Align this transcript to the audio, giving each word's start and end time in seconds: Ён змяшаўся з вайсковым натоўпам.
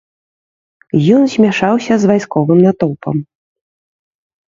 Ён 1.17 1.23
змяшаўся 1.35 1.93
з 2.01 2.11
вайсковым 2.15 2.59
натоўпам. 2.67 3.25